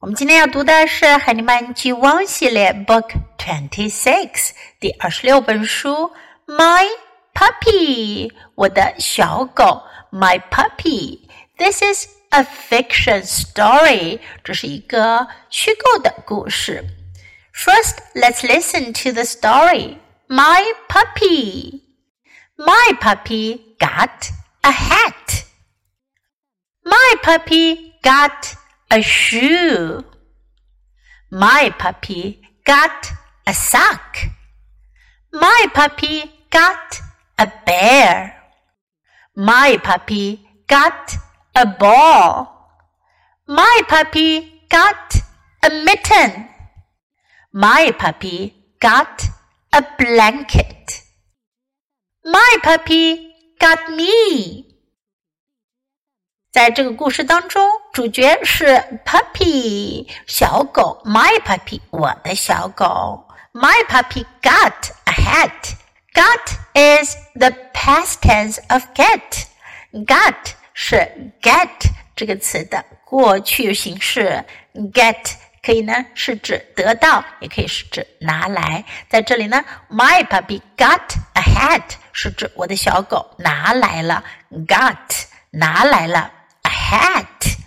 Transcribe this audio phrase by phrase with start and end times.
[0.00, 5.90] 我们今天要读的是《海尼曼 G1》系列 Book Twenty Six 第二十六本书
[6.46, 6.86] 《My
[7.34, 9.82] Puppy》我的小狗
[10.16, 11.18] 《My Puppy》。
[11.56, 16.84] This is a fiction story，这是一个虚构的故事。
[17.52, 19.96] First, let's listen to the story.
[20.28, 21.80] My puppy.
[22.56, 24.30] My puppy got
[24.60, 25.42] a hat.
[26.84, 28.54] My puppy got
[28.90, 30.04] a shoe.
[31.30, 33.12] My puppy got
[33.46, 34.16] a sock.
[35.32, 37.00] My puppy got
[37.38, 38.34] a bear.
[39.36, 41.16] My puppy got
[41.54, 42.54] a ball.
[43.46, 45.16] My puppy got
[45.62, 46.48] a mitten.
[47.52, 49.24] My puppy got
[49.72, 51.02] a blanket.
[52.24, 54.67] My puppy got me.
[56.57, 64.71] 在这个故事当中，主角是 puppy 小狗，my puppy 我的小狗，my puppy got
[65.05, 69.45] a hat。Got is the past tense of get.
[70.05, 70.95] Got 是
[71.41, 71.69] get
[72.15, 74.45] 这个词的过去形式。
[74.75, 75.33] Get
[75.63, 78.85] 可以呢是指得到，也可以是指拿来。
[79.09, 81.01] 在这里呢，my puppy got
[81.33, 84.23] a hat 是指我的小狗拿来了，
[84.67, 86.31] got 拿来了。
[86.88, 87.26] Hat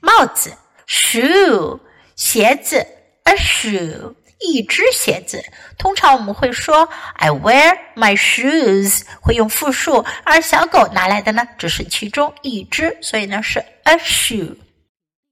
[0.00, 0.56] 帽子
[0.88, 1.80] ，shoe
[2.16, 2.86] 鞋子
[3.24, 5.44] ，a shoe 一只鞋子。
[5.76, 14.56] 通常我们会说 I wear my shoes，会用复数，而小狗拿来的呢只是其中一只，所以呢是 a shoe。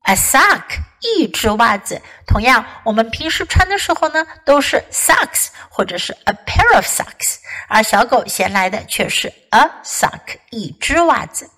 [0.02, 0.62] A sock
[1.00, 7.36] 一只袜子，同样我们平时穿的时候呢都是 socks 或者是 a pair of socks，
[7.68, 11.48] 而小狗衔来的却是 a sock 一只袜子。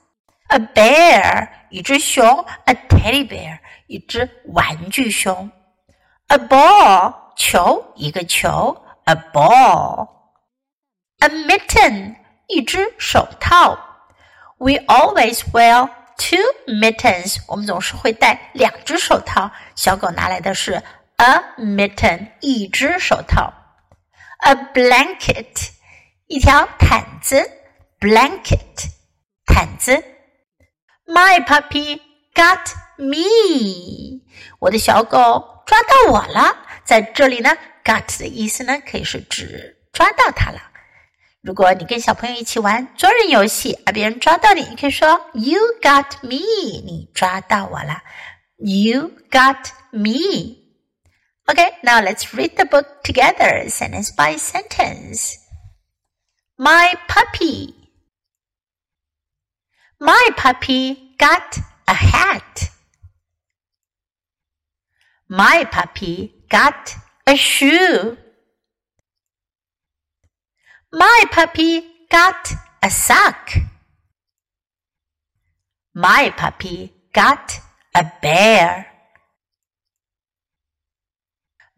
[0.51, 5.51] A bear 一只熊，a teddy bear 一只玩具熊，
[6.27, 12.15] a ball 球一个球，a ball，a mitten
[12.47, 13.77] 一只手套。
[14.57, 19.51] We always wear two mittens，我们总是会戴两只手套。
[19.75, 20.81] 小狗拿来的是
[21.17, 23.53] a mitten 一只手套，
[24.39, 25.71] a blanket
[26.27, 27.51] 一条毯子，
[27.99, 28.89] blanket
[29.45, 30.01] 毯子。
[31.11, 31.99] My puppy
[32.33, 32.59] got
[32.97, 34.21] me，
[34.59, 36.55] 我的小狗抓到我了。
[36.83, 40.61] 在这里呢，got 的意思呢可以是指抓到它了。
[41.41, 46.37] 如果你跟小朋友一起玩捉人游戏，而别人抓到你，你可以说 You got me，
[46.85, 48.01] 你抓到我了。
[48.57, 50.63] You got me.
[51.45, 55.35] Okay, now let's read the book together, sentence by sentence.
[56.57, 57.73] My puppy.
[60.02, 62.70] my puppy got a hat.
[65.28, 68.16] My puppy got a shoe.
[70.92, 72.52] My puppy got
[72.82, 73.52] a sock.
[75.94, 77.60] My puppy got
[77.94, 78.88] a bear.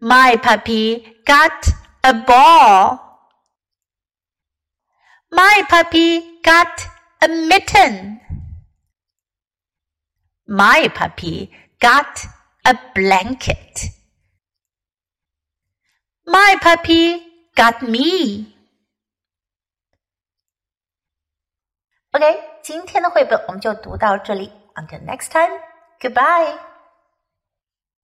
[0.00, 1.68] My puppy got
[2.02, 3.00] a ball.
[5.30, 8.19] My puppy got a mitten.
[10.45, 12.25] My puppy got
[12.65, 13.91] a blanket.
[16.25, 17.21] My puppy
[17.55, 18.53] got me.
[22.11, 24.51] OK，今天的绘本我们就读到这里。
[24.75, 25.59] Until next time,
[25.99, 26.57] goodbye.